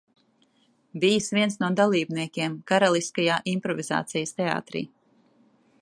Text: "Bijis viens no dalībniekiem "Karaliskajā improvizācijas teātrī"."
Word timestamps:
"Bijis 1.03 1.27
viens 1.37 1.59
no 1.63 1.69
dalībniekiem 1.81 2.57
"Karaliskajā 2.73 3.39
improvizācijas 3.55 4.35
teātrī"." 4.41 4.83